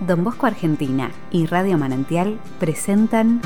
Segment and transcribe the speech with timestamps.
[0.00, 3.40] Don Bosco Argentina y Radio Manantial presentan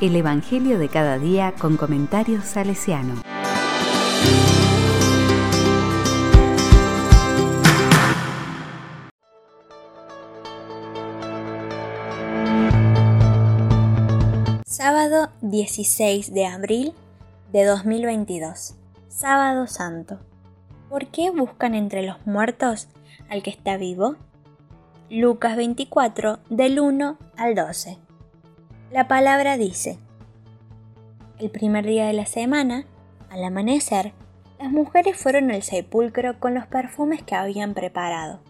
[0.00, 3.16] El Evangelio de cada día con comentarios salesiano.
[14.64, 16.94] Sábado 16 de abril
[17.52, 18.74] de 2022.
[19.08, 20.18] Sábado Santo.
[20.88, 22.88] ¿Por qué buscan entre los muertos
[23.28, 24.16] al que está vivo?
[25.14, 27.98] Lucas 24 del 1 al 12.
[28.90, 29.98] La palabra dice,
[31.38, 32.86] el primer día de la semana,
[33.28, 34.14] al amanecer,
[34.58, 38.40] las mujeres fueron al sepulcro con los perfumes que habían preparado.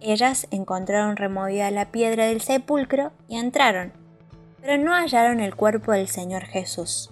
[0.00, 3.92] Ellas encontraron removida la piedra del sepulcro y entraron,
[4.60, 7.10] pero no hallaron el cuerpo del Señor Jesús.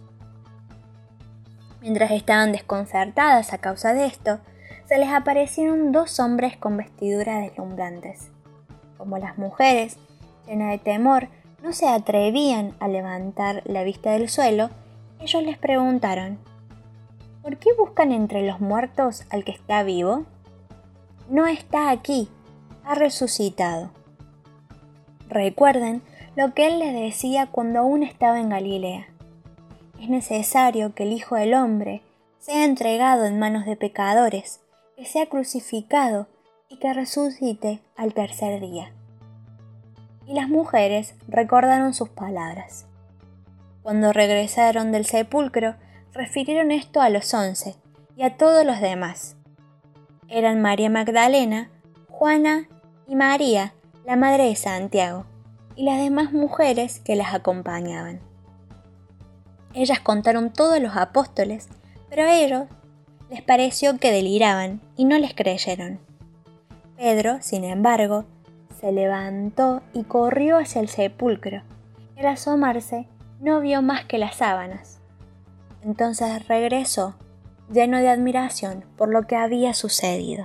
[1.81, 4.39] Mientras estaban desconcertadas a causa de esto,
[4.85, 8.31] se les aparecieron dos hombres con vestiduras deslumbrantes.
[9.03, 9.97] Como las mujeres,
[10.47, 11.27] llenas de temor,
[11.61, 14.71] no se atrevían a levantar la vista del suelo,
[15.19, 16.39] ellos les preguntaron,
[17.43, 20.23] ¿por qué buscan entre los muertos al que está vivo?
[21.29, 22.29] No está aquí,
[22.85, 23.91] ha resucitado.
[25.29, 26.01] Recuerden
[26.37, 29.09] lo que él les decía cuando aún estaba en Galilea
[30.01, 32.03] es necesario que el Hijo del Hombre
[32.39, 34.61] sea entregado en manos de pecadores,
[34.97, 36.29] que sea crucificado
[36.73, 38.93] y que resucite al tercer día.
[40.27, 42.87] Y las mujeres recordaron sus palabras.
[43.83, 45.75] Cuando regresaron del sepulcro,
[46.15, 47.77] refirieron esto a los once
[48.17, 49.37] y a todos los demás.
[50.29, 51.71] Eran María Magdalena,
[52.09, 52.69] Juana
[53.07, 53.75] y María,
[54.07, 55.27] la madre de Santiago,
[55.77, 58.21] y las demás mujeres que las acompañaban.
[59.75, 61.69] Ellas contaron todo a los apóstoles,
[62.09, 62.65] pero a ellos
[63.29, 66.12] les pareció que deliraban y no les creyeron.
[67.03, 68.27] Pedro, sin embargo,
[68.81, 71.65] se levantó y corrió hacia el sepulcro,
[72.17, 73.09] al asomarse
[73.41, 75.01] no vio más que las sábanas.
[75.83, 77.17] Entonces regresó,
[77.73, 80.45] lleno de admiración por lo que había sucedido.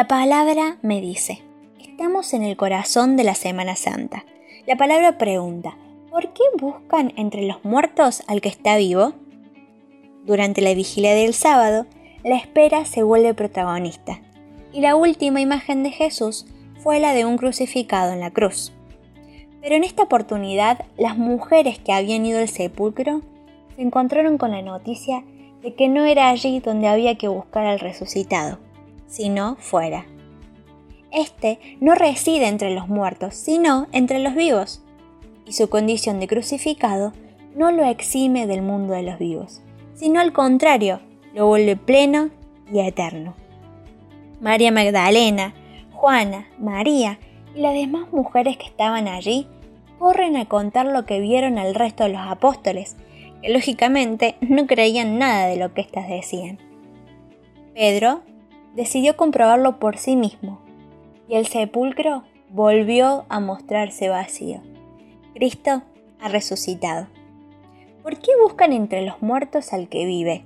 [0.00, 1.42] La palabra me dice,
[1.78, 4.24] estamos en el corazón de la Semana Santa.
[4.66, 5.76] La palabra pregunta,
[6.10, 9.12] ¿por qué buscan entre los muertos al que está vivo?
[10.24, 11.84] Durante la vigilia del sábado,
[12.24, 14.22] la espera se vuelve protagonista,
[14.72, 16.46] y la última imagen de Jesús
[16.82, 18.72] fue la de un crucificado en la cruz.
[19.60, 23.20] Pero en esta oportunidad, las mujeres que habían ido al sepulcro
[23.76, 25.22] se encontraron con la noticia
[25.60, 28.69] de que no era allí donde había que buscar al resucitado
[29.10, 30.06] sino fuera.
[31.10, 34.82] Este no reside entre los muertos, sino entre los vivos,
[35.44, 37.12] y su condición de crucificado
[37.56, 39.60] no lo exime del mundo de los vivos,
[39.94, 41.00] sino al contrario,
[41.34, 42.30] lo vuelve pleno
[42.72, 43.34] y eterno.
[44.40, 45.54] María Magdalena,
[45.92, 47.18] Juana, María
[47.54, 49.48] y las demás mujeres que estaban allí
[49.98, 52.96] corren a contar lo que vieron al resto de los apóstoles,
[53.42, 56.58] que lógicamente no creían nada de lo que éstas decían.
[57.74, 58.22] Pedro
[58.74, 60.60] decidió comprobarlo por sí mismo,
[61.28, 64.60] y el sepulcro volvió a mostrarse vacío.
[65.34, 65.82] Cristo
[66.20, 67.06] ha resucitado.
[68.02, 70.44] ¿Por qué buscan entre los muertos al que vive?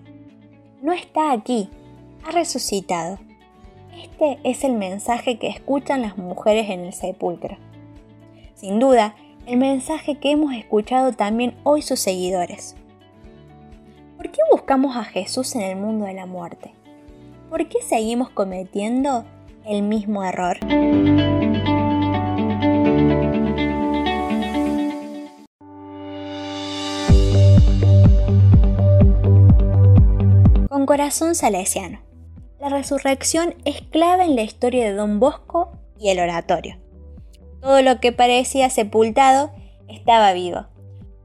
[0.83, 1.69] No está aquí,
[2.27, 3.19] ha resucitado.
[3.97, 7.57] Este es el mensaje que escuchan las mujeres en el sepulcro.
[8.55, 9.15] Sin duda,
[9.47, 12.77] el mensaje que hemos escuchado también hoy sus seguidores.
[14.17, 16.73] ¿Por qué buscamos a Jesús en el mundo de la muerte?
[17.55, 19.25] ¿Por qué seguimos cometiendo
[19.65, 20.59] el mismo error?
[30.69, 32.01] Con corazón salesiano.
[32.59, 36.81] La resurrección es clave en la historia de Don Bosco y el oratorio.
[37.61, 39.53] Todo lo que parecía sepultado
[39.87, 40.67] estaba vivo.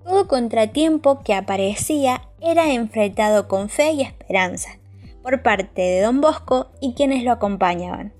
[0.05, 4.78] Todo contratiempo que aparecía era enfrentado con fe y esperanza
[5.29, 8.13] por parte de don Bosco y quienes lo acompañaban.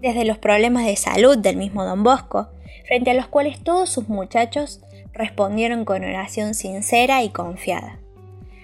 [0.00, 2.48] Desde los problemas de salud del mismo don Bosco,
[2.88, 4.80] frente a los cuales todos sus muchachos
[5.12, 8.00] respondieron con oración sincera y confiada,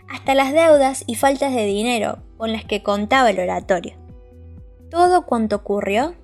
[0.08, 3.94] hasta las deudas y faltas de dinero con las que contaba el oratorio.
[4.90, 6.14] Todo cuanto ocurrió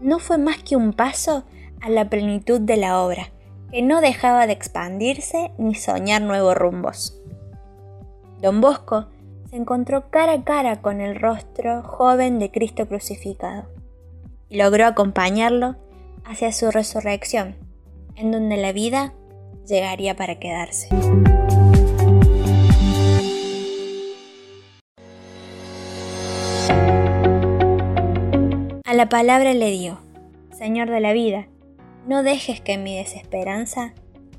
[0.00, 1.44] no fue más que un paso
[1.80, 3.30] a la plenitud de la obra,
[3.70, 7.16] que no dejaba de expandirse ni soñar nuevos rumbos.
[8.40, 9.06] Don Bosco
[9.52, 13.66] se encontró cara a cara con el rostro joven de Cristo crucificado
[14.48, 15.76] y logró acompañarlo
[16.24, 17.56] hacia su resurrección,
[18.16, 19.12] en donde la vida
[19.66, 20.88] llegaría para quedarse.
[28.86, 29.98] A la palabra le dio,
[30.56, 31.46] Señor de la vida,
[32.06, 33.92] no dejes que mi desesperanza